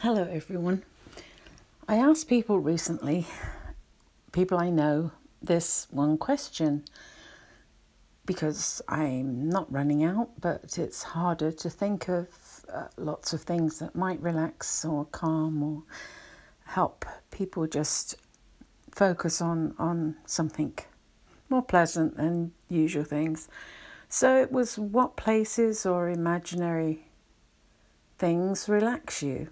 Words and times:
Hello, 0.00 0.28
everyone. 0.30 0.82
I 1.88 1.96
asked 1.96 2.28
people 2.28 2.58
recently, 2.58 3.26
people 4.30 4.58
I 4.58 4.68
know, 4.68 5.12
this 5.42 5.86
one 5.90 6.18
question 6.18 6.84
because 8.26 8.82
I'm 8.88 9.48
not 9.48 9.72
running 9.72 10.04
out, 10.04 10.38
but 10.38 10.76
it's 10.76 11.02
harder 11.02 11.50
to 11.50 11.70
think 11.70 12.10
of 12.10 12.28
uh, 12.70 12.88
lots 12.98 13.32
of 13.32 13.40
things 13.40 13.78
that 13.78 13.96
might 13.96 14.20
relax 14.20 14.84
or 14.84 15.06
calm 15.06 15.62
or 15.62 15.82
help 16.66 17.06
people 17.30 17.66
just 17.66 18.16
focus 18.90 19.40
on, 19.40 19.74
on 19.78 20.16
something 20.26 20.74
more 21.48 21.62
pleasant 21.62 22.18
than 22.18 22.52
usual 22.68 23.04
things. 23.04 23.48
So 24.10 24.36
it 24.36 24.52
was 24.52 24.78
what 24.78 25.16
places 25.16 25.86
or 25.86 26.10
imaginary 26.10 27.06
things 28.18 28.68
relax 28.68 29.22
you? 29.22 29.48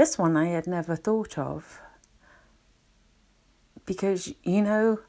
This 0.00 0.16
one 0.16 0.34
I 0.34 0.46
had 0.46 0.66
never 0.66 0.96
thought 0.96 1.36
of 1.36 1.78
because 3.84 4.32
you 4.42 4.62
know 4.62 5.00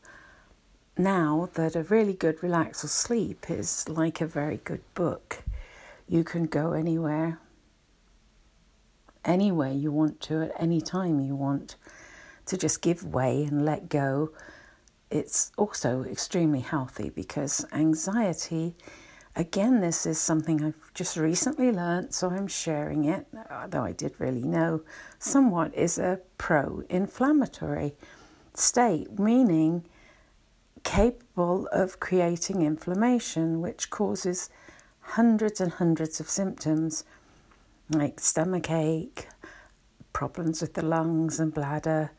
now 0.97 1.47
that 1.53 1.77
a 1.77 1.83
really 1.83 2.13
good 2.13 2.39
relaxer 2.39 2.89
sleep 2.89 3.49
is 3.49 3.87
like 3.87 4.19
a 4.19 4.27
very 4.27 4.57
good 4.57 4.81
book. 4.93 5.43
You 6.09 6.25
can 6.25 6.43
go 6.45 6.73
anywhere, 6.73 7.39
anywhere 9.23 9.71
you 9.71 9.93
want 9.93 10.19
to, 10.23 10.41
at 10.41 10.51
any 10.59 10.81
time 10.81 11.21
you 11.21 11.37
want, 11.37 11.77
to 12.47 12.57
just 12.57 12.81
give 12.81 13.05
way 13.05 13.45
and 13.45 13.63
let 13.63 13.87
go. 13.87 14.31
It's 15.09 15.53
also 15.57 16.03
extremely 16.03 16.59
healthy 16.59 17.09
because 17.09 17.65
anxiety 17.71 18.75
Again, 19.35 19.79
this 19.79 20.05
is 20.05 20.19
something 20.19 20.63
I've 20.63 20.93
just 20.93 21.15
recently 21.15 21.71
learnt, 21.71 22.13
so 22.13 22.29
I'm 22.29 22.47
sharing 22.47 23.05
it, 23.05 23.27
though 23.69 23.83
I 23.83 23.93
did 23.93 24.13
really 24.19 24.43
know 24.43 24.81
somewhat, 25.19 25.73
is 25.73 25.97
a 25.97 26.19
pro 26.37 26.83
inflammatory 26.89 27.95
state, 28.53 29.17
meaning 29.17 29.85
capable 30.83 31.67
of 31.71 31.99
creating 32.01 32.61
inflammation, 32.61 33.61
which 33.61 33.89
causes 33.89 34.49
hundreds 34.99 35.61
and 35.61 35.73
hundreds 35.73 36.19
of 36.19 36.29
symptoms 36.29 37.05
like 37.89 38.19
stomach 38.19 38.69
ache, 38.69 39.27
problems 40.11 40.61
with 40.61 40.73
the 40.73 40.85
lungs 40.85 41.39
and 41.39 41.53
bladder. 41.53 42.11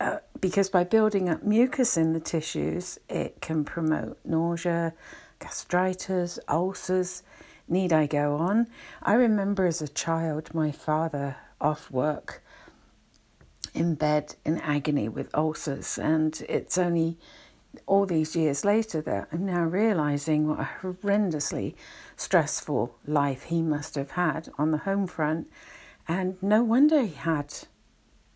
Uh, 0.00 0.18
because 0.40 0.68
by 0.68 0.84
building 0.84 1.28
up 1.28 1.42
mucus 1.42 1.96
in 1.96 2.12
the 2.12 2.20
tissues, 2.20 2.98
it 3.08 3.40
can 3.40 3.64
promote 3.64 4.18
nausea, 4.24 4.92
gastritis, 5.38 6.38
ulcers. 6.48 7.22
Need 7.68 7.92
I 7.92 8.06
go 8.06 8.36
on? 8.36 8.68
I 9.02 9.14
remember 9.14 9.66
as 9.66 9.82
a 9.82 9.88
child 9.88 10.54
my 10.54 10.70
father 10.70 11.36
off 11.60 11.90
work 11.90 12.42
in 13.74 13.94
bed 13.94 14.36
in 14.44 14.58
agony 14.60 15.08
with 15.08 15.34
ulcers, 15.34 15.98
and 15.98 16.44
it's 16.48 16.78
only 16.78 17.18
all 17.86 18.06
these 18.06 18.34
years 18.34 18.64
later 18.64 19.02
that 19.02 19.28
I'm 19.32 19.44
now 19.44 19.64
realizing 19.64 20.48
what 20.48 20.60
a 20.60 20.68
horrendously 20.80 21.74
stressful 22.16 22.96
life 23.06 23.44
he 23.44 23.60
must 23.60 23.96
have 23.96 24.12
had 24.12 24.48
on 24.56 24.70
the 24.70 24.78
home 24.78 25.06
front, 25.06 25.50
and 26.08 26.40
no 26.42 26.62
wonder 26.62 27.02
he 27.02 27.14
had 27.14 27.52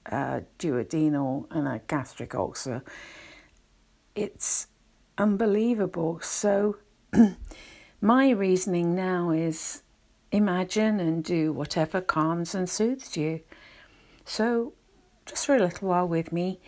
a 0.06 0.42
duodenal 0.58 1.46
and 1.50 1.68
a 1.68 1.80
gastric 1.86 2.34
ulcer. 2.34 2.82
It's 4.14 4.66
unbelievable. 5.16 6.18
So 6.20 6.76
My 8.00 8.30
reasoning 8.30 8.94
now 8.94 9.30
is 9.30 9.82
imagine 10.30 11.00
and 11.00 11.24
do 11.24 11.52
whatever 11.52 12.00
calms 12.00 12.54
and 12.54 12.68
soothes 12.68 13.16
you. 13.16 13.40
So, 14.24 14.74
just 15.26 15.46
for 15.46 15.56
a 15.56 15.60
little 15.60 15.88
while 15.88 16.06
with 16.06 16.32
me, 16.32 16.60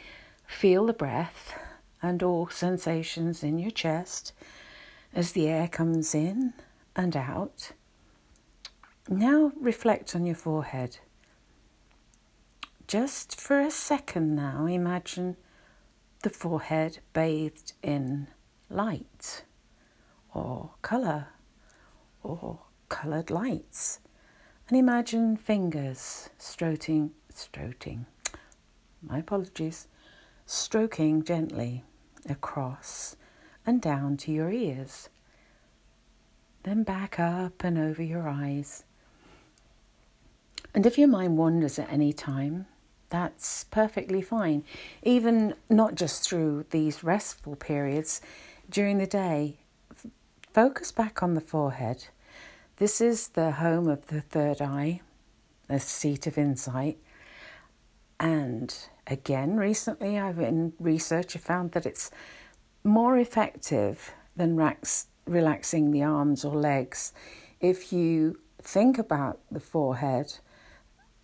feel 0.47 0.87
the 0.87 0.93
breath 0.93 1.55
and 2.03 2.23
all 2.23 2.49
sensations 2.49 3.45
in 3.45 3.59
your 3.59 3.71
chest 3.71 4.33
as 5.15 5.33
the 5.33 5.49
air 5.49 5.69
comes 5.69 6.15
in 6.15 6.55
and 6.97 7.17
out. 7.17 7.73
Now 9.09 9.53
reflect 9.61 10.17
on 10.17 10.27
your 10.27 10.35
forehead. 10.35 10.99
Just 12.89 13.41
for 13.41 13.61
a 13.61 13.71
second 13.71 14.35
now, 14.35 14.67
imagine 14.67 15.37
the 16.23 16.31
forehead 16.31 16.99
bathed 17.13 17.73
in 17.83 18.27
light 18.69 19.45
or 20.35 20.71
colour 20.83 21.29
or 22.23 22.61
coloured 22.89 23.31
lights. 23.31 24.01
And 24.69 24.79
imagine 24.79 25.37
fingers 25.37 26.31
stroking, 26.39 27.13
stroking, 27.29 28.07
my 29.03 29.19
apologies, 29.19 29.89
stroking 30.47 31.25
gently 31.25 31.85
across 32.29 33.17
and 33.67 33.81
down 33.81 34.17
to 34.19 34.33
your 34.33 34.51
ears. 34.51 35.09
Then 36.63 36.85
back 36.85 37.19
up 37.19 37.65
and 37.65 37.77
over 37.77 38.03
your 38.03 38.29
eyes. 38.29 38.85
And 40.75 40.87
if 40.87 40.97
your 40.97 41.09
mind 41.09 41.37
wanders 41.37 41.79
at 41.79 41.93
any 41.93 42.13
time, 42.13 42.67
that's 43.09 43.65
perfectly 43.65 44.23
fine. 44.23 44.65
Even 45.03 45.55
not 45.69 45.97
just 45.97 46.27
through 46.27 46.67
these 46.71 47.05
restful 47.05 47.57
periods, 47.57 48.23
during 48.71 48.97
the 48.99 49.07
day, 49.07 49.59
Focus 50.53 50.93
back 50.93 51.23
on 51.23 51.33
the 51.33 51.41
forehead. 51.41 52.09
This 52.77 53.01
is 53.01 53.29
the 53.29 53.53
home 53.53 53.89
of 53.89 54.09
the 54.09 54.21
third 54.21 54.61
eye, 54.61 55.01
the 55.67 55.81
seat 55.81 56.27
of 56.27 56.37
insight. 56.37 56.99
And 58.21 58.75
again, 59.07 59.57
recently 59.57 60.19
I've 60.19 60.39
in 60.39 60.75
research 60.79 61.35
I 61.35 61.39
found 61.39 61.73
that 61.73 61.87
it's 61.87 62.11
more 62.85 63.17
effective 63.17 64.13
than 64.37 64.57
rax, 64.57 65.07
relaxing 65.27 65.91
the 65.91 66.03
arms 66.03 66.45
or 66.45 66.55
legs. 66.55 67.15
If 67.59 67.91
you 67.91 68.39
think 68.61 68.99
about 68.99 69.41
the 69.51 69.61
forehead, 69.61 70.35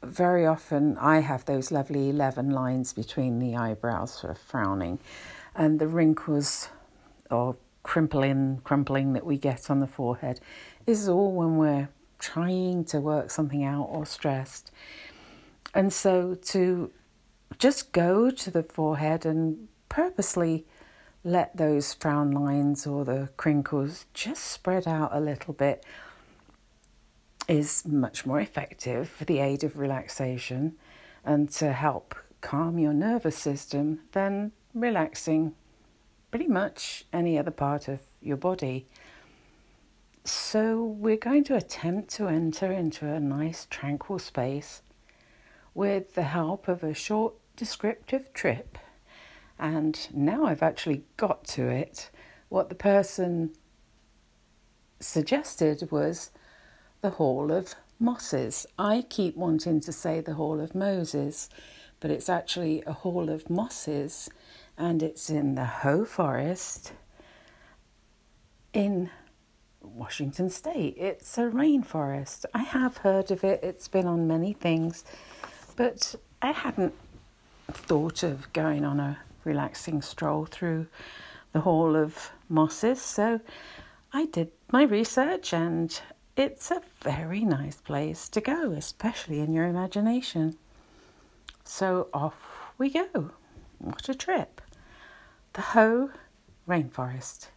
very 0.02 0.46
often 0.46 0.96
I 0.96 1.20
have 1.20 1.44
those 1.44 1.70
lovely 1.70 2.08
11 2.08 2.48
lines 2.48 2.94
between 2.94 3.40
the 3.40 3.56
eyebrows 3.56 4.20
for 4.20 4.34
frowning, 4.34 5.00
and 5.54 5.78
the 5.78 5.88
wrinkles 5.88 6.70
or 7.30 7.56
crimpling, 7.88 8.60
crumpling 8.64 9.14
that 9.14 9.24
we 9.24 9.38
get 9.38 9.70
on 9.70 9.80
the 9.80 9.86
forehead 9.86 10.38
is 10.86 11.08
all 11.08 11.32
when 11.32 11.56
we're 11.56 11.88
trying 12.18 12.84
to 12.84 13.00
work 13.00 13.30
something 13.30 13.64
out 13.64 13.88
or 13.90 14.04
stressed. 14.04 14.70
And 15.72 15.90
so 15.90 16.34
to 16.34 16.90
just 17.58 17.92
go 17.92 18.30
to 18.30 18.50
the 18.50 18.62
forehead 18.62 19.24
and 19.24 19.68
purposely 19.88 20.66
let 21.24 21.56
those 21.56 21.94
frown 21.94 22.30
lines 22.30 22.86
or 22.86 23.06
the 23.06 23.30
crinkles 23.38 24.04
just 24.12 24.44
spread 24.44 24.86
out 24.86 25.08
a 25.14 25.20
little 25.20 25.54
bit 25.54 25.82
is 27.48 27.86
much 27.86 28.26
more 28.26 28.38
effective 28.38 29.08
for 29.08 29.24
the 29.24 29.38
aid 29.38 29.64
of 29.64 29.78
relaxation 29.78 30.74
and 31.24 31.50
to 31.52 31.72
help 31.72 32.14
calm 32.42 32.78
your 32.78 32.92
nervous 32.92 33.38
system 33.38 34.00
than 34.12 34.52
relaxing 34.74 35.54
pretty 36.30 36.46
much 36.46 37.04
any 37.12 37.38
other 37.38 37.50
part 37.50 37.88
of 37.88 38.00
your 38.20 38.36
body. 38.36 38.86
So, 40.24 40.84
we're 40.84 41.16
going 41.16 41.44
to 41.44 41.56
attempt 41.56 42.10
to 42.16 42.28
enter 42.28 42.70
into 42.70 43.06
a 43.06 43.18
nice, 43.18 43.66
tranquil 43.70 44.18
space 44.18 44.82
with 45.74 46.14
the 46.14 46.24
help 46.24 46.68
of 46.68 46.82
a 46.82 46.92
short 46.92 47.34
descriptive 47.56 48.32
trip. 48.34 48.78
And 49.58 49.98
now 50.12 50.44
I've 50.44 50.62
actually 50.62 51.04
got 51.16 51.44
to 51.48 51.68
it. 51.68 52.10
What 52.48 52.68
the 52.68 52.74
person 52.74 53.54
suggested 55.00 55.90
was 55.90 56.30
the 57.00 57.10
Hall 57.10 57.50
of 57.50 57.74
Mosses. 57.98 58.66
I 58.78 59.04
keep 59.08 59.36
wanting 59.36 59.80
to 59.80 59.92
say 59.92 60.20
the 60.20 60.34
Hall 60.34 60.60
of 60.60 60.74
Moses, 60.74 61.48
but 62.00 62.10
it's 62.10 62.28
actually 62.28 62.82
a 62.86 62.92
Hall 62.92 63.30
of 63.30 63.48
Mosses 63.48 64.28
and 64.78 65.02
it's 65.02 65.28
in 65.28 65.56
the 65.56 65.64
Hoh 65.64 66.04
Forest 66.04 66.92
in 68.72 69.10
Washington 69.82 70.48
State. 70.48 70.94
It's 70.96 71.36
a 71.36 71.42
rainforest. 71.42 72.44
I 72.54 72.62
have 72.62 72.98
heard 72.98 73.32
of 73.32 73.42
it, 73.42 73.60
it's 73.64 73.88
been 73.88 74.06
on 74.06 74.28
many 74.28 74.52
things, 74.52 75.04
but 75.76 76.14
I 76.40 76.52
hadn't 76.52 76.94
thought 77.72 78.22
of 78.22 78.52
going 78.52 78.84
on 78.84 79.00
a 79.00 79.18
relaxing 79.44 80.00
stroll 80.00 80.46
through 80.46 80.86
the 81.52 81.60
Hall 81.60 81.96
of 81.96 82.30
Mosses, 82.48 83.02
so 83.02 83.40
I 84.12 84.26
did 84.26 84.52
my 84.70 84.84
research 84.84 85.52
and 85.52 86.00
it's 86.36 86.70
a 86.70 86.82
very 87.00 87.40
nice 87.40 87.80
place 87.80 88.28
to 88.28 88.40
go, 88.40 88.70
especially 88.70 89.40
in 89.40 89.52
your 89.52 89.66
imagination. 89.66 90.56
So 91.64 92.08
off 92.14 92.72
we 92.78 92.90
go. 92.90 93.32
What 93.78 94.08
a 94.08 94.14
trip! 94.14 94.60
The 95.54 95.60
Hoh 95.62 96.10
Rainforest, 96.68 97.48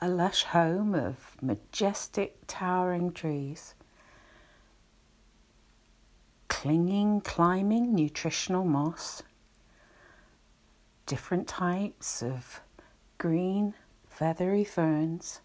a 0.00 0.08
lush 0.08 0.44
home 0.44 0.94
of 0.94 1.36
majestic 1.42 2.38
towering 2.46 3.12
trees. 3.12 3.74
clinging, 6.66 7.20
climbing, 7.20 7.94
nutritional 7.94 8.64
moss, 8.64 9.22
different 11.06 11.46
types 11.46 12.22
of 12.22 12.60
green, 13.18 13.74
feathery 14.08 14.64
ferns. 14.64 15.40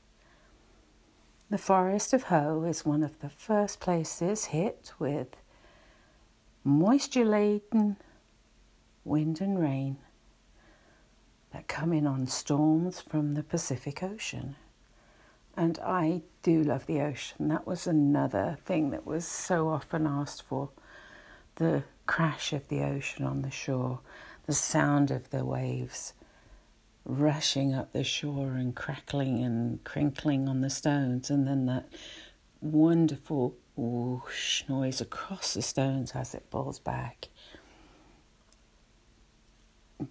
The 1.50 1.59
Forest 1.59 2.13
of 2.13 2.23
Hoh 2.23 2.63
is 2.63 2.85
one 2.85 3.03
of 3.03 3.19
the 3.19 3.29
first 3.29 3.79
places 3.79 4.45
hit 4.45 4.94
with 4.97 5.35
moisture 6.63 7.25
laden 7.25 7.97
wind 9.03 9.41
and 9.41 9.59
rain 9.59 9.97
that 11.53 11.68
come 11.68 11.94
in 11.94 12.07
on 12.07 12.27
storms 12.27 13.01
from 13.01 13.33
the 13.33 13.44
Pacific 13.44 14.01
Ocean. 14.01 14.56
And 15.56 15.80
I 15.80 16.21
do 16.44 16.63
love 16.63 16.86
the 16.86 17.01
ocean. 17.01 17.50
That 17.50 17.68
was 17.68 17.86
another 17.86 18.57
thing 18.63 18.92
that 18.92 19.06
was 19.06 19.25
so 19.25 19.68
often 19.68 20.07
asked 20.07 20.44
for 20.44 20.69
the 21.56 21.83
crash 22.07 22.53
of 22.53 22.68
the 22.69 22.81
ocean 22.81 23.25
on 23.25 23.42
the 23.42 23.51
shore, 23.51 24.00
the 24.45 24.53
sound 24.53 25.12
of 25.12 25.30
the 25.30 25.44
waves 25.45 26.13
rushing 27.06 27.74
up 27.74 27.94
the 27.94 28.04
shore 28.04 28.54
and 28.54 28.75
crackling 28.75 29.44
and 29.44 29.83
crinkling 29.83 30.47
on 30.47 30.62
the 30.62 30.69
stones, 30.69 31.30
and 31.30 31.47
then 31.47 31.65
that 31.65 31.88
wonderful 32.62 33.56
whoosh 33.75 34.63
noise 34.69 35.01
across 35.01 35.54
the 35.54 35.62
stones 35.62 36.12
as 36.12 36.36
it 36.36 36.45
falls 36.51 36.80
back. 36.80 37.30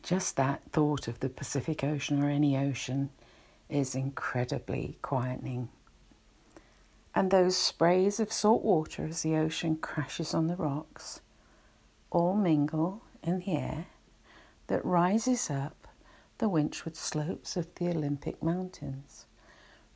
Just 0.02 0.36
that 0.36 0.62
thought 0.72 1.08
of 1.08 1.20
the 1.20 1.28
Pacific 1.28 1.82
Ocean 1.82 2.22
or 2.22 2.28
any 2.28 2.56
ocean 2.56 3.10
is 3.68 3.94
incredibly 3.94 4.98
quietening. 5.02 5.68
And 7.14 7.30
those 7.30 7.56
sprays 7.56 8.20
of 8.20 8.32
salt 8.32 8.62
water 8.62 9.06
as 9.06 9.22
the 9.22 9.36
ocean 9.36 9.76
crashes 9.76 10.32
on 10.34 10.46
the 10.46 10.56
rocks 10.56 11.20
all 12.10 12.34
mingle 12.34 13.02
in 13.22 13.40
the 13.40 13.52
air 13.52 13.86
that 14.66 14.84
rises 14.84 15.50
up 15.50 15.88
the 16.38 16.48
windward 16.48 16.96
slopes 16.96 17.56
of 17.56 17.74
the 17.74 17.88
Olympic 17.88 18.42
Mountains. 18.42 19.26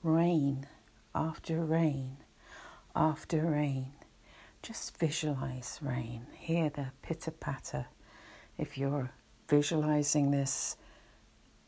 Rain 0.02 0.67
after 1.14 1.64
rain 1.64 2.19
after 2.94 3.43
rain. 3.43 3.93
Just 4.62 4.97
visualize 4.99 5.79
rain. 5.82 6.26
Hear 6.38 6.70
the 6.70 6.88
pitter 7.02 7.31
patter. 7.31 7.87
If 8.56 8.79
you're 8.79 9.11
visualizing 9.49 10.31
this 10.31 10.76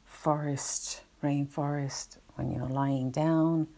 forest 0.05 1.03
rainforest 1.23 2.19
when 2.35 2.51
you're 2.51 2.69
lying 2.69 3.11
down. 3.11 3.69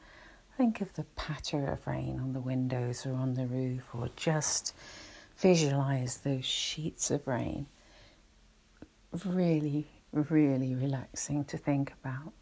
Think 0.56 0.80
of 0.80 0.92
the 0.94 1.04
patter 1.16 1.66
of 1.66 1.86
rain 1.86 2.18
on 2.20 2.32
the 2.32 2.40
windows 2.40 3.06
or 3.06 3.14
on 3.14 3.34
the 3.34 3.46
roof, 3.46 3.94
or 3.94 4.08
just 4.16 4.74
visualize 5.36 6.18
those 6.18 6.44
sheets 6.44 7.10
of 7.10 7.26
rain. 7.26 7.66
Really, 9.24 9.86
really 10.12 10.74
relaxing 10.74 11.44
to 11.44 11.56
think 11.56 11.92
about. 12.02 12.32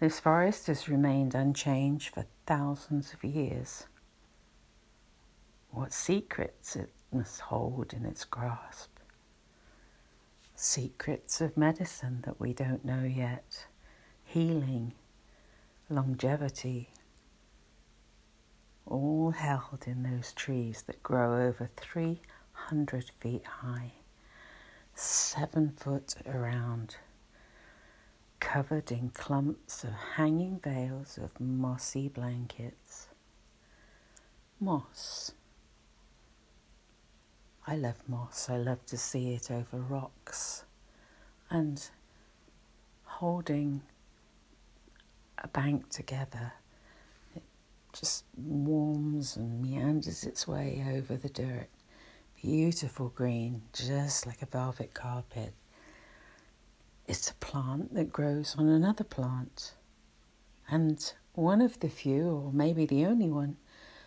This 0.00 0.20
forest 0.20 0.66
has 0.66 0.88
remained 0.88 1.34
unchanged 1.34 2.14
for 2.14 2.26
thousands 2.46 3.14
of 3.14 3.24
years. 3.24 3.86
What 5.70 5.92
secrets 5.92 6.76
it 6.76 6.92
must 7.12 7.40
hold 7.40 7.92
in 7.92 8.04
its 8.04 8.24
grasp. 8.24 8.97
Secrets 10.60 11.40
of 11.40 11.56
medicine 11.56 12.18
that 12.26 12.40
we 12.40 12.52
don't 12.52 12.84
know 12.84 13.04
yet 13.04 13.66
healing, 14.24 14.92
longevity, 15.88 16.90
all 18.84 19.30
held 19.30 19.84
in 19.86 20.02
those 20.02 20.32
trees 20.32 20.82
that 20.88 21.00
grow 21.00 21.46
over 21.46 21.70
300 21.76 23.12
feet 23.20 23.44
high, 23.44 23.92
seven 24.96 25.74
foot 25.76 26.16
around, 26.26 26.96
covered 28.40 28.90
in 28.90 29.10
clumps 29.10 29.84
of 29.84 29.92
hanging 30.16 30.58
veils 30.58 31.18
of 31.22 31.38
mossy 31.38 32.08
blankets. 32.08 33.06
Moss. 34.58 35.30
I 37.68 37.76
love 37.76 37.96
moss. 38.08 38.48
I 38.48 38.56
love 38.56 38.86
to 38.86 38.96
see 38.96 39.34
it 39.34 39.50
over 39.50 39.76
rocks 39.76 40.64
and 41.50 41.86
holding 43.04 43.82
a 45.36 45.48
bank 45.48 45.90
together, 45.90 46.54
it 47.36 47.42
just 47.92 48.24
warms 48.38 49.36
and 49.36 49.60
meanders 49.60 50.24
its 50.24 50.48
way 50.48 50.82
over 50.96 51.18
the 51.18 51.28
dirt. 51.28 51.68
Beautiful 52.40 53.10
green, 53.10 53.60
just 53.74 54.26
like 54.26 54.40
a 54.40 54.46
velvet 54.46 54.94
carpet. 54.94 55.52
It's 57.06 57.30
a 57.30 57.34
plant 57.34 57.92
that 57.92 58.10
grows 58.10 58.56
on 58.56 58.66
another 58.66 59.04
plant, 59.04 59.74
and 60.70 61.12
one 61.34 61.60
of 61.60 61.80
the 61.80 61.90
few, 61.90 62.30
or 62.30 62.50
maybe 62.50 62.86
the 62.86 63.04
only 63.04 63.28
one, 63.28 63.58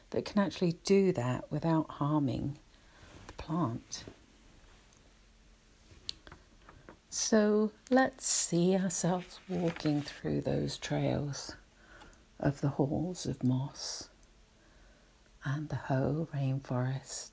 that 0.09 0.25
can 0.25 0.39
actually 0.39 0.79
do 0.83 1.11
that 1.11 1.51
without 1.51 1.91
harming 1.91 2.57
plant. 3.41 4.03
So 7.09 7.71
let's 7.89 8.25
see 8.25 8.75
ourselves 8.75 9.39
walking 9.49 10.01
through 10.01 10.41
those 10.41 10.77
trails 10.77 11.55
of 12.39 12.61
the 12.61 12.69
halls 12.69 13.25
of 13.25 13.43
moss 13.43 14.09
and 15.43 15.69
the 15.69 15.75
Hoh 15.75 16.27
rainforest. 16.33 17.31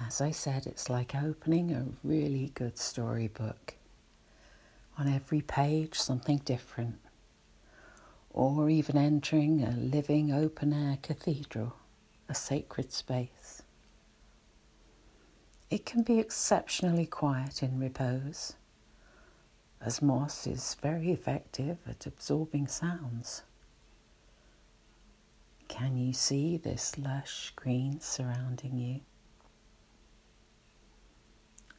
As 0.00 0.20
I 0.20 0.30
said, 0.30 0.66
it's 0.66 0.88
like 0.88 1.14
opening 1.14 1.72
a 1.72 1.86
really 2.04 2.52
good 2.54 2.78
storybook. 2.78 3.74
On 4.96 5.12
every 5.12 5.40
page, 5.40 5.94
something 5.94 6.38
different, 6.38 6.98
or 8.30 8.70
even 8.70 8.96
entering 8.96 9.62
a 9.62 9.70
living 9.72 10.32
open 10.32 10.72
air 10.72 10.98
cathedral, 11.02 11.74
a 12.28 12.34
sacred 12.34 12.92
space. 12.92 13.62
It 15.70 15.84
can 15.84 16.02
be 16.02 16.18
exceptionally 16.18 17.06
quiet 17.06 17.62
in 17.62 17.78
repose, 17.78 18.54
as 19.80 20.02
moss 20.02 20.46
is 20.46 20.76
very 20.80 21.12
effective 21.12 21.78
at 21.86 22.06
absorbing 22.06 22.66
sounds. 22.66 23.42
Can 25.68 25.96
you 25.96 26.12
see 26.12 26.56
this 26.56 26.96
lush 26.98 27.52
green 27.54 28.00
surrounding 28.00 28.78
you? 28.78 29.00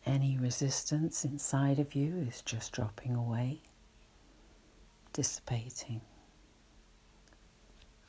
Any 0.05 0.38
resistance 0.38 1.25
inside 1.25 1.79
of 1.79 1.93
you 1.95 2.25
is 2.27 2.41
just 2.41 2.71
dropping 2.71 3.15
away, 3.15 3.59
dissipating. 5.13 6.01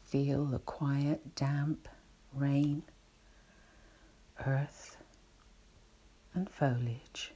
Feel 0.04 0.44
the 0.44 0.58
quiet, 0.60 1.34
damp 1.34 1.88
rain, 2.34 2.82
earth, 4.46 4.96
and 6.34 6.48
foliage. 6.48 7.32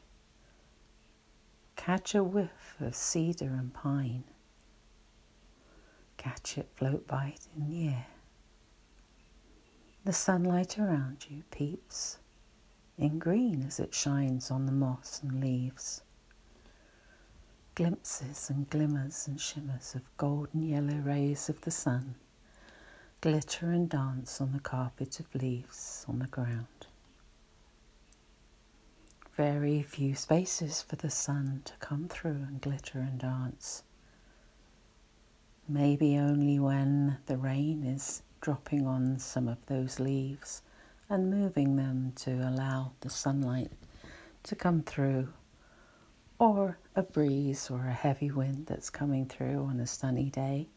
Catch 1.77 2.15
a 2.15 2.25
whiff 2.25 2.77
of 2.81 2.95
cedar 2.95 3.55
and 3.55 3.73
pine. 3.75 4.25
Catch 6.17 6.57
it 6.57 6.71
float 6.75 7.07
by 7.07 7.35
it 7.35 7.47
in 7.57 7.69
the 7.69 7.89
air. 7.89 8.07
The 10.05 10.13
sunlight 10.13 10.79
around 10.79 11.27
you 11.29 11.43
peeps 11.51 12.19
in 12.97 13.19
green 13.19 13.63
as 13.63 13.81
it 13.81 13.95
shines 13.95 14.51
on 14.51 14.67
the 14.67 14.73
moss 14.73 15.21
and 15.23 15.41
leaves. 15.41 16.03
Glimpses 17.75 18.51
and 18.51 18.71
glimmers 18.71 19.27
and 19.27 19.41
shimmers 19.41 19.95
of 19.95 20.17
golden 20.17 20.63
yellow 20.63 20.99
rays 20.99 21.49
of 21.49 21.61
the 21.63 21.71
sun 21.71 22.15
glitter 23.25 23.71
and 23.71 23.89
dance 23.89 24.39
on 24.39 24.53
the 24.53 24.61
carpet 24.61 25.19
of 25.19 25.35
leaves 25.35 26.05
on 26.07 26.19
the 26.19 26.27
ground 26.27 26.67
very 29.35 29.83
few 29.83 30.15
spaces 30.15 30.83
for 30.83 30.97
the 30.97 31.09
sun 31.09 31.63
to 31.65 31.73
come 31.79 32.07
through 32.07 32.45
and 32.47 32.61
glitter 32.61 32.99
and 32.99 33.19
dance. 33.19 33.83
Maybe 35.67 36.19
only 36.19 36.59
when 36.59 37.17
the 37.25 37.39
rain 37.39 37.83
is 37.83 38.23
dropping 38.43 38.87
on 38.87 39.19
some 39.19 39.49
of 39.49 39.59
those 39.67 39.99
leaves 39.99 40.63
and 41.09 41.31
moving 41.31 41.77
them 41.77 42.13
to 42.17 42.31
allow 42.31 42.93
the 43.01 43.11
sunlight 43.11 43.73
to 44.43 44.55
come 44.55 44.83
through, 44.83 45.33
or 46.39 46.79
a 46.95 47.03
breeze 47.03 47.71
or 47.71 47.87
a 47.87 47.93
heavy 47.93 48.31
wind 48.31 48.67
that's 48.67 48.91
coming 48.91 49.27
through 49.27 49.65
on 49.65 49.81
a 49.81 49.87
sunny 49.87 50.31
day 50.31 50.69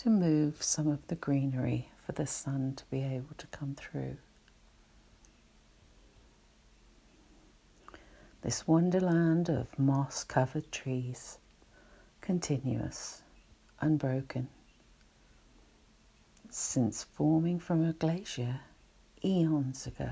to 0.00 0.10
move 0.10 0.62
some 0.62 0.88
of 0.88 1.06
the 1.06 1.14
greenery 1.14 1.90
for 2.04 2.12
the 2.12 2.26
sun 2.26 2.74
to 2.76 2.84
be 2.90 3.02
able 3.02 3.34
to 3.38 3.46
come 3.48 3.74
through. 3.74 4.16
this 8.42 8.66
wonderland 8.66 9.50
of 9.50 9.78
moss 9.78 10.24
covered 10.24 10.72
trees, 10.72 11.38
continuous, 12.20 13.22
unbroken. 13.80 14.48
Since 16.48 17.04
forming 17.04 17.58
from 17.58 17.84
a 17.84 17.92
glacier 17.92 18.60
eons 19.22 19.86
ago. 19.86 20.10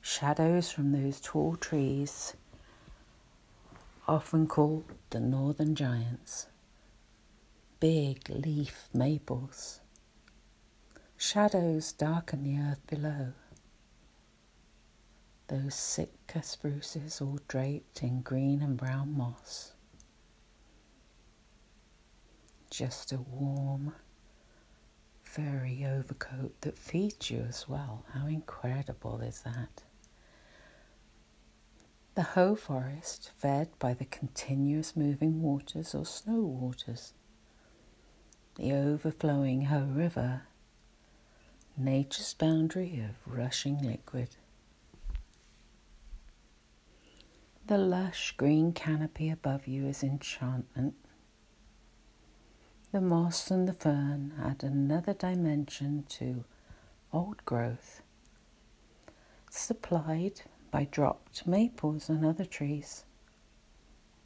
Shadows 0.00 0.72
from 0.72 0.92
those 0.92 1.20
tall 1.20 1.56
trees, 1.56 2.34
often 4.08 4.46
called 4.46 4.84
the 5.10 5.20
northern 5.20 5.74
giants, 5.74 6.46
big 7.82 8.28
leaf 8.28 8.88
maples. 8.94 9.80
Shadows 11.16 11.92
darken 11.92 12.44
the 12.44 12.56
earth 12.56 12.86
below. 12.86 13.32
Those 15.48 15.74
Sitka 15.74 16.44
spruces 16.44 17.20
all 17.20 17.40
draped 17.48 18.04
in 18.04 18.20
green 18.20 18.62
and 18.62 18.76
brown 18.76 19.16
moss. 19.16 19.72
Just 22.70 23.10
a 23.10 23.18
warm, 23.18 23.94
furry 25.24 25.84
overcoat 25.84 26.60
that 26.60 26.78
feeds 26.78 27.32
you 27.32 27.40
as 27.48 27.68
well. 27.68 28.04
How 28.12 28.28
incredible 28.28 29.20
is 29.22 29.40
that? 29.40 29.82
The 32.14 32.22
Hoh 32.22 32.54
Forest, 32.54 33.32
fed 33.36 33.70
by 33.80 33.92
the 33.92 34.04
continuous 34.04 34.94
moving 34.94 35.42
waters 35.42 35.96
or 35.96 36.06
snow 36.06 36.42
waters. 36.42 37.14
The 38.56 38.74
overflowing 38.74 39.62
Hoh 39.62 39.86
River, 39.86 40.42
nature's 41.74 42.34
boundary 42.34 43.00
of 43.00 43.16
rushing 43.26 43.78
liquid. 43.82 44.28
The 47.66 47.78
lush 47.78 48.32
green 48.36 48.74
canopy 48.74 49.30
above 49.30 49.66
you 49.66 49.86
is 49.86 50.02
enchantment. 50.02 50.96
The 52.92 53.00
moss 53.00 53.50
and 53.50 53.66
the 53.66 53.72
fern 53.72 54.34
add 54.38 54.62
another 54.62 55.14
dimension 55.14 56.04
to 56.10 56.44
old 57.10 57.42
growth, 57.46 58.02
supplied 59.48 60.42
by 60.70 60.84
dropped 60.84 61.46
maples 61.46 62.10
and 62.10 62.22
other 62.22 62.44
trees. 62.44 63.06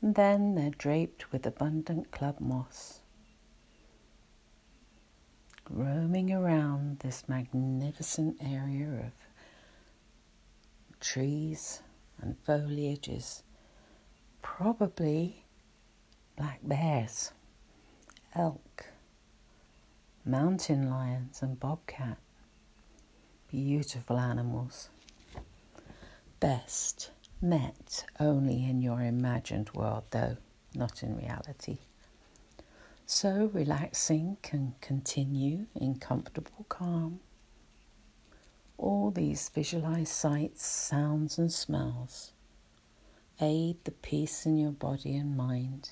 And 0.02 0.16
then 0.16 0.56
they're 0.56 0.70
draped 0.70 1.30
with 1.30 1.46
abundant 1.46 2.10
club 2.10 2.40
moss. 2.40 3.02
Roaming 5.68 6.32
around 6.32 7.00
this 7.00 7.28
magnificent 7.28 8.36
area 8.40 9.06
of 9.06 9.12
trees 11.00 11.82
and 12.20 12.36
foliage 12.44 13.08
is 13.08 13.42
probably 14.42 15.44
black 16.36 16.60
bears 16.62 17.32
elk, 18.36 18.86
mountain 20.24 20.90
lions, 20.90 21.42
and 21.42 21.58
bobcat. 21.58 22.18
Beautiful 23.48 24.18
animals. 24.18 24.90
Best 26.38 27.10
met 27.40 28.04
only 28.20 28.64
in 28.68 28.82
your 28.82 29.00
imagined 29.00 29.70
world, 29.74 30.04
though 30.10 30.36
not 30.74 31.02
in 31.02 31.16
reality. 31.16 31.78
So 33.06 33.50
relaxing 33.54 34.36
can 34.42 34.74
continue 34.80 35.66
in 35.74 35.98
comfortable 35.98 36.66
calm. 36.68 37.20
All 38.76 39.10
these 39.10 39.48
visualized 39.48 40.12
sights, 40.12 40.66
sounds, 40.66 41.38
and 41.38 41.52
smells 41.52 42.32
aid 43.40 43.76
the 43.84 43.92
peace 43.92 44.46
in 44.46 44.58
your 44.58 44.72
body 44.72 45.16
and 45.16 45.36
mind. 45.36 45.90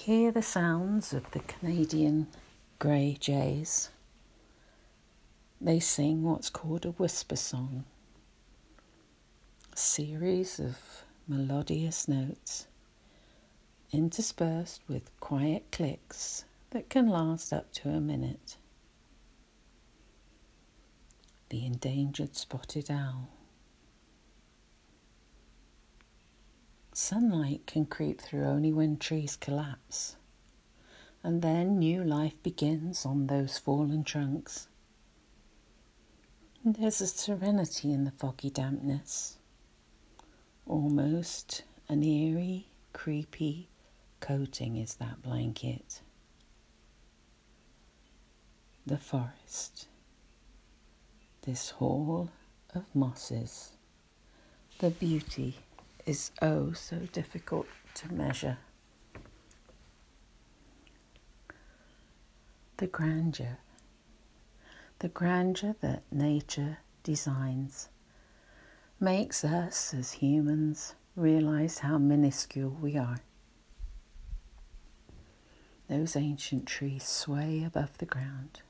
hear 0.00 0.32
the 0.32 0.42
sounds 0.42 1.12
of 1.12 1.30
the 1.32 1.40
Canadian 1.40 2.26
grey 2.78 3.16
jays. 3.20 3.90
They 5.60 5.78
sing 5.78 6.22
what's 6.22 6.48
called 6.48 6.86
a 6.86 6.92
whisper 6.92 7.36
song, 7.36 7.84
a 9.72 9.76
series 9.76 10.58
of 10.58 10.78
melodious 11.28 12.08
notes 12.08 12.66
interspersed 13.92 14.82
with 14.88 15.10
quiet 15.18 15.64
clicks 15.72 16.44
that 16.70 16.88
can 16.88 17.08
last 17.08 17.52
up 17.52 17.72
to 17.72 17.88
a 17.88 18.00
minute. 18.00 18.56
The 21.48 21.66
endangered 21.66 22.36
spotted 22.36 22.90
owl. 22.90 23.28
Sunlight 26.92 27.66
can 27.66 27.86
creep 27.86 28.20
through 28.20 28.44
only 28.44 28.72
when 28.72 28.96
trees 28.96 29.34
collapse, 29.34 30.16
and 31.24 31.42
then 31.42 31.78
new 31.78 32.04
life 32.04 32.40
begins 32.42 33.04
on 33.04 33.26
those 33.26 33.58
fallen 33.58 34.04
trunks. 34.04 34.68
There's 36.64 37.00
a 37.00 37.06
serenity 37.06 37.92
in 37.92 38.04
the 38.04 38.10
foggy 38.12 38.50
dampness, 38.50 39.38
almost 40.66 41.62
an 41.88 42.04
eerie, 42.04 42.66
creepy 42.92 43.69
coating 44.20 44.76
is 44.76 44.94
that 44.94 45.22
blanket. 45.22 46.00
The 48.86 48.98
forest, 48.98 49.86
this 51.42 51.70
hall 51.70 52.30
of 52.74 52.84
mosses, 52.94 53.72
the 54.78 54.90
beauty 54.90 55.56
is 56.06 56.30
oh 56.40 56.72
so 56.72 56.96
difficult 57.12 57.66
to 57.94 58.12
measure. 58.12 58.58
The 62.78 62.86
grandeur, 62.86 63.58
the 65.00 65.08
grandeur 65.08 65.76
that 65.80 66.02
nature 66.10 66.78
designs, 67.02 67.88
makes 68.98 69.44
us 69.44 69.92
as 69.94 70.12
humans 70.12 70.94
realize 71.16 71.78
how 71.78 71.98
minuscule 71.98 72.76
we 72.80 72.96
are. 72.96 73.18
Those 75.90 76.14
ancient 76.14 76.66
trees 76.66 77.02
sway 77.02 77.64
above 77.64 77.98
the 77.98 78.06
ground. 78.06 78.62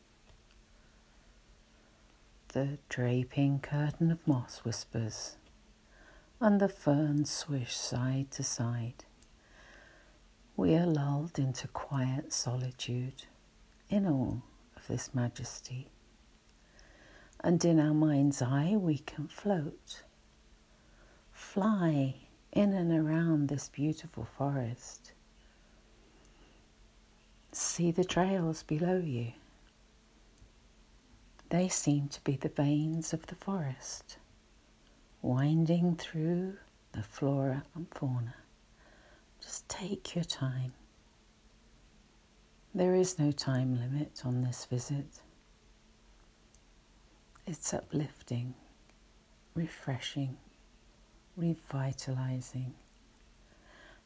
The 2.55 2.79
draping 2.89 3.59
curtain 3.61 4.11
of 4.11 4.27
moss 4.27 4.61
whispers 4.65 5.37
and 6.41 6.59
the 6.59 6.69
ferns 6.71 7.31
swish 7.31 7.77
side 7.77 8.31
to 8.31 8.43
side. 8.43 9.05
We 10.57 10.75
are 10.75 10.87
lulled 10.87 11.39
into 11.39 11.69
quiet 11.69 12.33
solitude 12.33 13.27
in 13.91 14.07
awe 14.07 14.41
of 14.75 14.87
this 14.89 15.15
majesty. 15.15 15.89
And 17.45 17.63
in 17.63 17.79
our 17.79 17.93
mind's 17.93 18.41
eye, 18.41 18.77
we 18.79 18.97
can 18.97 19.29
float, 19.29 20.05
fly 21.33 22.15
in 22.51 22.73
and 22.73 22.91
around 22.91 23.49
this 23.49 23.69
beautiful 23.69 24.25
forest. 24.25 25.13
See 27.53 27.91
the 27.91 28.05
trails 28.05 28.63
below 28.63 28.99
you. 28.99 29.33
They 31.49 31.69
seem 31.69 32.09
to 32.09 32.23
be 32.23 32.37
the 32.37 32.49
veins 32.49 33.13
of 33.13 33.27
the 33.27 33.35
forest 33.35 34.19
winding 35.23 35.97
through 35.97 36.57
the 36.93 37.03
flora 37.03 37.65
and 37.75 37.87
fauna. 37.91 38.35
Just 39.41 39.69
take 39.69 40.15
your 40.15 40.25
time. 40.25 40.73
There 42.75 42.95
is 42.95 43.19
no 43.19 43.33
time 43.33 43.75
limit 43.75 44.23
on 44.25 44.43
this 44.43 44.65
visit. 44.65 45.21
It's 47.47 47.75
uplifting, 47.75 48.55
refreshing, 49.55 50.37
revitalizing, 51.37 52.75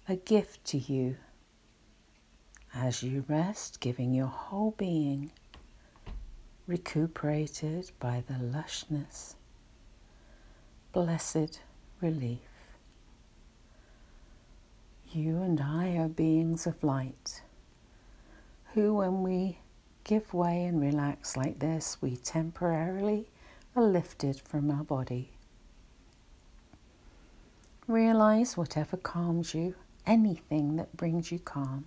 a 0.09 0.17
gift 0.17 0.65
to 0.67 0.79
you 0.79 1.17
as 2.75 3.03
you 3.03 3.25
rest, 3.29 3.81
giving 3.81 4.15
your 4.15 4.27
whole 4.27 4.73
being 4.73 5.31
recuperated 6.67 7.91
by 8.01 8.23
the 8.27 8.35
lushness 8.35 9.35
blessed 10.93 11.61
relief. 12.01 12.39
You 15.11 15.43
and 15.43 15.61
I 15.61 15.97
are 15.97 16.09
beings 16.09 16.67
of 16.67 16.83
light 16.83 17.43
who, 18.75 18.95
when 18.95 19.23
we 19.23 19.59
give 20.03 20.35
way 20.35 20.65
and 20.65 20.81
relax 20.81 21.37
like 21.37 21.59
this, 21.59 21.99
we 22.01 22.17
temporarily 22.17 23.29
are 23.77 23.83
lifted 23.83 24.41
from 24.41 24.71
our 24.71 24.85
body. 24.85 25.31
Realize 27.87 28.57
whatever 28.57 28.97
calms 28.97 29.55
you, 29.55 29.75
anything 30.07 30.77
that 30.77 30.97
brings 30.97 31.31
you 31.31 31.39
calm, 31.39 31.87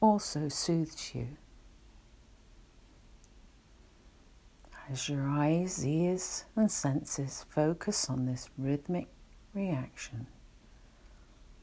also 0.00 0.48
soothes 0.48 1.14
you. 1.14 1.36
as 4.90 5.08
your 5.08 5.28
eyes, 5.28 5.86
ears, 5.86 6.44
and 6.56 6.70
senses 6.70 7.46
focus 7.48 8.10
on 8.10 8.26
this 8.26 8.50
rhythmic 8.58 9.06
reaction, 9.54 10.26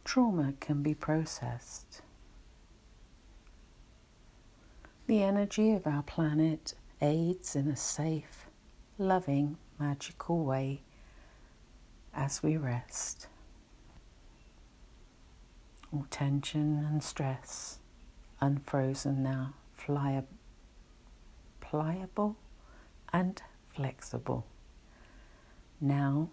trauma 0.06 0.54
can 0.62 0.82
be 0.82 0.94
processed. 0.94 2.02
The 5.08 5.24
energy 5.24 5.72
of 5.72 5.86
our 5.86 6.04
planet 6.04 6.74
aids 7.02 7.56
in 7.56 7.68
a 7.68 7.76
safe, 7.76 8.48
loving, 8.98 9.58
magical 9.78 10.44
way 10.44 10.82
as 12.14 12.42
we 12.42 12.56
rest. 12.56 13.28
All 15.94 16.06
tension 16.10 16.86
and 16.90 17.04
stress 17.04 17.80
unfrozen 18.42 19.24
now, 19.24 19.54
pliable 21.60 22.36
and 23.14 23.42
flexible. 23.74 24.46
Now 25.80 26.30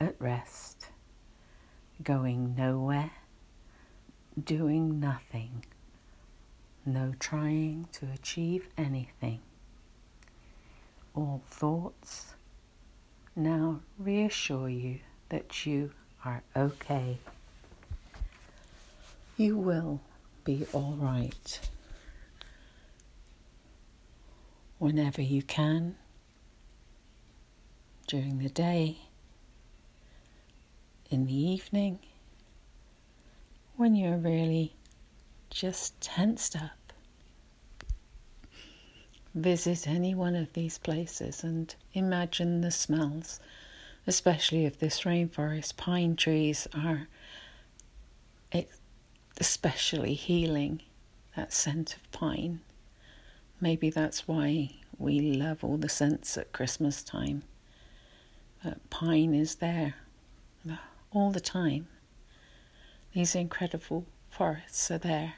at 0.00 0.14
rest, 0.20 0.86
going 2.02 2.54
nowhere, 2.56 3.12
doing 4.42 4.98
nothing, 4.98 5.64
no 6.84 7.14
trying 7.18 7.88
to 7.92 8.06
achieve 8.12 8.68
anything. 8.76 9.40
All 11.14 11.42
thoughts 11.46 12.34
now 13.36 13.80
reassure 13.98 14.68
you 14.68 15.00
that 15.28 15.64
you 15.66 15.92
are 16.24 16.42
okay. 16.56 17.18
You 19.36 19.56
will 19.56 20.00
be 20.44 20.66
all 20.72 20.96
right. 20.98 21.60
Whenever 24.78 25.22
you 25.22 25.42
can, 25.42 25.96
during 28.06 28.38
the 28.38 28.48
day, 28.48 28.98
in 31.10 31.26
the 31.26 31.34
evening, 31.34 31.98
when 33.76 33.94
you're 33.94 34.16
really 34.16 34.74
just 35.50 36.00
tensed 36.00 36.56
up. 36.56 36.92
Visit 39.34 39.86
any 39.86 40.14
one 40.14 40.34
of 40.34 40.52
these 40.52 40.78
places 40.78 41.44
and 41.44 41.74
imagine 41.92 42.60
the 42.60 42.70
smells, 42.70 43.40
especially 44.06 44.64
if 44.64 44.78
this 44.78 45.02
rainforest. 45.02 45.76
Pine 45.76 46.16
trees 46.16 46.66
are 46.74 47.08
especially 49.42 50.14
healing, 50.14 50.80
that 51.34 51.52
scent 51.52 51.96
of 51.96 52.12
pine. 52.12 52.60
Maybe 53.60 53.90
that's 53.90 54.28
why 54.28 54.70
we 54.98 55.20
love 55.20 55.64
all 55.64 55.78
the 55.78 55.88
scents 55.88 56.38
at 56.38 56.52
Christmas 56.52 57.02
time. 57.02 57.42
But 58.62 58.88
pine 58.88 59.34
is 59.34 59.56
there 59.56 59.96
all 61.10 61.32
the 61.32 61.40
time. 61.40 61.88
These 63.14 63.34
incredible 63.34 64.06
forests 64.30 64.92
are 64.92 64.98
there, 64.98 65.34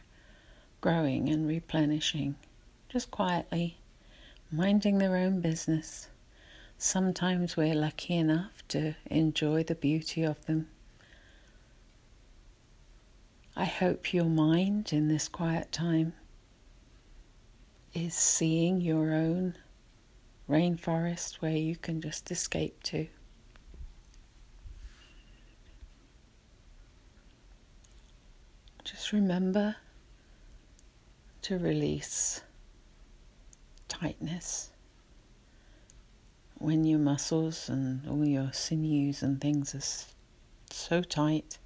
growing 0.83 1.31
and 1.31 1.49
replenishing, 1.49 2.35
just 2.91 3.11
quietly, 3.11 3.79
minding 4.53 4.99
their 4.99 5.17
own 5.17 5.41
business. 5.41 6.09
Sometimes 6.77 7.57
we're 7.57 7.75
lucky 7.75 8.19
enough 8.19 8.63
to 8.69 8.97
enjoy 9.07 9.65
the 9.65 9.75
beauty 9.75 10.25
of 10.25 10.45
them. 10.45 10.69
I 13.57 13.65
hope 13.65 14.13
your 14.13 14.25
mind 14.25 14.93
in 14.93 15.09
this 15.09 15.29
quiet 15.29 15.71
time 15.71 16.15
is 17.93 18.15
seeing 18.15 18.81
your 18.81 19.13
own 19.13 19.57
rainforest 20.49 21.37
where 21.37 21.57
you 21.57 21.77
can 21.77 22.01
just 22.01 22.31
escape 22.31 22.83
to. 22.85 23.07
Just 28.83 29.13
remember 29.13 29.77
to 31.43 31.59
release 31.59 32.43
tightness 33.89 34.71
when 36.59 36.85
your 36.85 36.99
muscles 36.99 37.69
and 37.69 38.07
all 38.09 38.25
your 38.25 38.53
sinews 38.53 39.23
and 39.23 39.41
things 39.41 39.75
are 39.75 40.75
so 40.75 41.03
tight, 41.03 41.59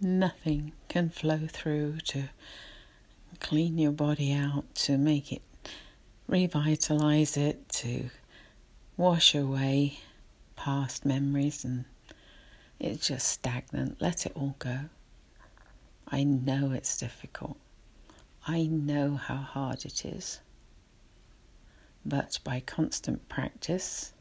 nothing 0.00 0.72
can 0.88 1.10
flow 1.10 1.46
through 1.48 1.98
to 1.98 2.28
clean 3.40 3.78
your 3.78 3.92
body 3.92 4.32
out, 4.32 4.74
to 4.74 4.96
make 4.98 5.32
it 5.32 5.42
revitalize 6.28 7.36
it, 7.36 7.68
to 7.68 8.10
wash 8.96 9.34
away 9.34 9.98
past 10.56 11.04
memories, 11.04 11.64
and 11.64 11.84
it's 12.80 13.06
just 13.08 13.28
stagnant. 13.28 14.00
Let 14.00 14.26
it 14.26 14.32
all 14.34 14.56
go. 14.58 14.80
I 16.08 16.24
know 16.24 16.72
it's 16.72 16.96
difficult. 16.96 17.56
I 18.46 18.64
know 18.66 19.16
how 19.16 19.36
hard 19.36 19.84
it 19.84 20.04
is. 20.04 20.40
But 22.04 22.38
by 22.44 22.60
constant 22.60 23.28
practice, 23.28 24.12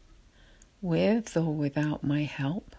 with 0.82 1.38
or 1.38 1.54
without 1.54 2.04
my 2.04 2.24
help, 2.24 2.76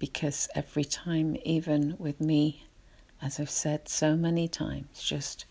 because 0.00 0.48
every 0.56 0.82
time, 0.82 1.36
even 1.44 1.94
with 1.98 2.20
me, 2.20 2.64
as 3.22 3.38
I've 3.38 3.50
said 3.50 3.88
so 3.88 4.16
many 4.16 4.48
times, 4.48 5.00
just 5.00 5.44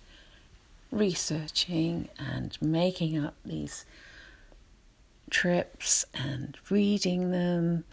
researching 0.91 2.09
and 2.17 2.57
making 2.62 3.17
up 3.17 3.35
these 3.45 3.85
trips 5.29 6.03
and 6.15 6.57
reading 6.69 7.29
them 7.29 7.85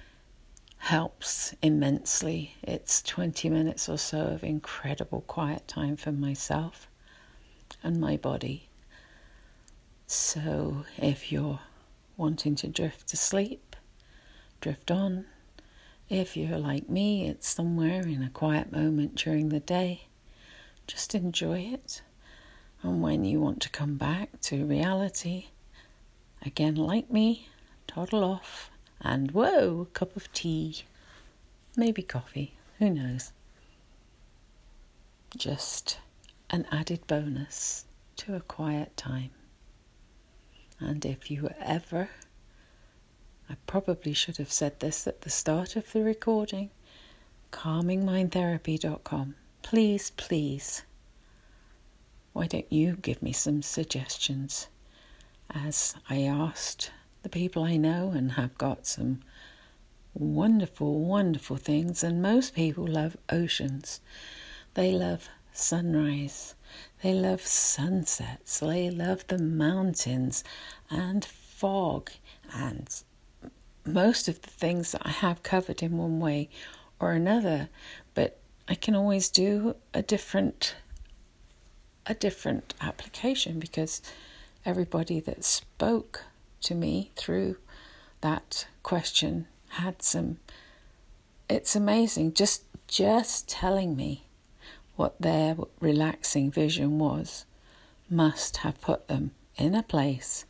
helps 0.78 1.54
immensely. 1.62 2.54
It's 2.62 3.02
20 3.02 3.50
minutes 3.50 3.88
or 3.88 3.98
so 3.98 4.20
of 4.28 4.42
incredible 4.42 5.20
quiet 5.22 5.68
time 5.68 5.96
for 5.96 6.10
myself 6.10 6.88
and 7.82 8.00
my 8.00 8.16
body. 8.16 8.68
So 10.06 10.86
if 10.96 11.30
you're 11.30 11.60
wanting 12.16 12.54
to 12.56 12.68
drift 12.68 13.08
to 13.08 13.16
sleep, 13.18 13.76
drift 14.62 14.90
on. 14.90 15.26
If 16.08 16.36
you're 16.36 16.58
like 16.58 16.88
me, 16.88 17.26
it's 17.28 17.48
somewhere 17.48 18.02
in 18.02 18.22
a 18.22 18.30
quiet 18.30 18.70
moment 18.70 19.16
during 19.16 19.48
the 19.48 19.58
day. 19.58 20.02
Just 20.86 21.16
enjoy 21.16 21.58
it. 21.60 22.02
And 22.82 23.02
when 23.02 23.24
you 23.24 23.40
want 23.40 23.60
to 23.62 23.70
come 23.70 23.96
back 23.96 24.40
to 24.42 24.64
reality, 24.64 25.46
again, 26.44 26.76
like 26.76 27.10
me, 27.10 27.48
toddle 27.88 28.22
off 28.22 28.70
and 29.00 29.32
whoa, 29.32 29.80
a 29.80 29.86
cup 29.86 30.14
of 30.14 30.32
tea, 30.32 30.84
maybe 31.76 32.02
coffee, 32.02 32.54
who 32.78 32.88
knows. 32.88 33.32
Just 35.36 35.98
an 36.50 36.66
added 36.70 37.04
bonus 37.08 37.84
to 38.18 38.36
a 38.36 38.40
quiet 38.40 38.96
time. 38.96 39.30
And 40.78 41.04
if 41.04 41.32
you 41.32 41.50
ever, 41.58 42.10
I 43.48 43.54
probably 43.66 44.12
should 44.12 44.36
have 44.38 44.52
said 44.52 44.80
this 44.80 45.06
at 45.06 45.20
the 45.22 45.30
start 45.30 45.76
of 45.76 45.92
the 45.92 46.02
recording, 46.02 46.70
calmingmindtherapy.com. 47.52 49.34
Please, 49.62 50.10
please, 50.16 50.82
why 52.32 52.46
don't 52.46 52.72
you 52.72 52.96
give 52.96 53.22
me 53.22 53.32
some 53.32 53.62
suggestions? 53.62 54.68
As 55.50 55.94
I 56.10 56.22
asked 56.22 56.90
the 57.22 57.28
people 57.28 57.64
I 57.64 57.76
know 57.76 58.10
and 58.10 58.32
have 58.32 58.56
got 58.58 58.86
some 58.86 59.20
wonderful, 60.18 61.00
wonderful 61.00 61.56
things. 61.56 62.02
And 62.02 62.22
most 62.22 62.54
people 62.54 62.86
love 62.86 63.16
oceans. 63.28 64.00
They 64.74 64.92
love 64.92 65.28
sunrise. 65.52 66.54
They 67.02 67.14
love 67.14 67.46
sunsets. 67.46 68.60
They 68.60 68.90
love 68.90 69.26
the 69.26 69.38
mountains 69.38 70.44
and 70.90 71.24
fog 71.24 72.10
and 72.52 72.88
most 73.86 74.28
of 74.28 74.42
the 74.42 74.50
things 74.50 74.92
that 74.92 75.02
I 75.04 75.10
have 75.10 75.42
covered 75.42 75.82
in 75.82 75.96
one 75.96 76.20
way 76.20 76.48
or 77.00 77.12
another. 77.12 77.68
But 78.14 78.38
I 78.68 78.74
can 78.74 78.94
always 78.94 79.28
do 79.28 79.76
a 79.94 80.02
different 80.02 80.76
a 82.08 82.14
different 82.14 82.72
application 82.80 83.58
because 83.58 84.00
everybody 84.64 85.18
that 85.18 85.44
spoke 85.44 86.22
to 86.60 86.74
me 86.74 87.10
through 87.16 87.56
that 88.20 88.66
question 88.82 89.46
had 89.70 90.00
some 90.02 90.38
it's 91.48 91.74
amazing 91.74 92.32
just 92.32 92.62
just 92.86 93.48
telling 93.48 93.96
me 93.96 94.24
what 94.94 95.20
their 95.20 95.56
relaxing 95.80 96.50
vision 96.50 96.98
was 96.98 97.44
must 98.08 98.58
have 98.58 98.80
put 98.80 99.08
them 99.08 99.32
in 99.56 99.74
a 99.74 99.82
place 99.82 100.44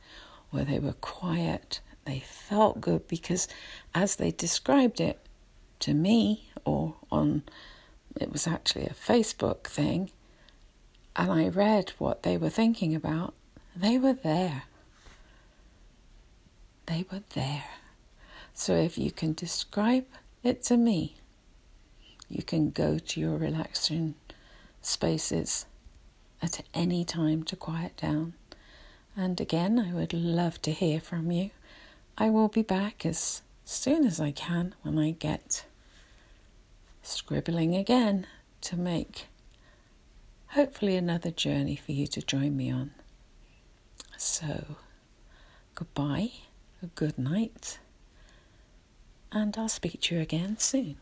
where 0.50 0.64
they 0.64 0.78
were 0.78 0.92
quiet 0.92 1.80
they 2.06 2.20
felt 2.20 2.80
good 2.80 3.06
because 3.08 3.46
as 3.94 4.16
they 4.16 4.30
described 4.30 5.00
it 5.00 5.18
to 5.80 5.92
me 5.92 6.48
or 6.64 6.94
on 7.10 7.42
it 8.18 8.32
was 8.32 8.46
actually 8.46 8.86
a 8.86 8.90
Facebook 8.94 9.64
thing 9.64 10.10
and 11.14 11.30
I 11.30 11.48
read 11.48 11.92
what 11.98 12.22
they 12.22 12.36
were 12.38 12.50
thinking 12.50 12.94
about 12.94 13.34
they 13.74 13.98
were 13.98 14.14
there 14.14 14.62
they 16.86 17.04
were 17.10 17.22
there. 17.34 17.64
So 18.54 18.74
if 18.74 18.96
you 18.96 19.10
can 19.10 19.34
describe 19.34 20.06
it 20.42 20.62
to 20.64 20.76
me, 20.76 21.16
you 22.28 22.42
can 22.42 22.70
go 22.70 22.98
to 22.98 23.20
your 23.20 23.36
relaxing 23.36 24.14
spaces 24.82 25.66
at 26.40 26.62
any 26.72 27.04
time 27.04 27.42
to 27.44 27.56
quiet 27.56 27.96
down. 27.96 28.34
And 29.16 29.40
again, 29.40 29.78
I 29.78 29.92
would 29.92 30.12
love 30.12 30.62
to 30.62 30.72
hear 30.72 31.00
from 31.00 31.30
you. 31.30 31.50
I 32.18 32.30
will 32.30 32.48
be 32.48 32.62
back 32.62 33.04
as 33.04 33.42
soon 33.64 34.06
as 34.06 34.20
I 34.20 34.30
can 34.30 34.74
when 34.82 34.98
I 34.98 35.10
get 35.10 35.66
scribbling 37.02 37.76
again 37.76 38.26
to 38.62 38.76
make 38.76 39.26
hopefully 40.48 40.96
another 40.96 41.30
journey 41.30 41.76
for 41.76 41.92
you 41.92 42.06
to 42.06 42.22
join 42.22 42.56
me 42.56 42.70
on. 42.70 42.92
So, 44.16 44.76
goodbye, 45.74 46.30
a 46.82 46.86
good 46.86 47.18
night, 47.18 47.78
and 49.30 49.56
I'll 49.58 49.68
speak 49.68 50.00
to 50.02 50.14
you 50.14 50.20
again 50.22 50.56
soon. 50.58 50.96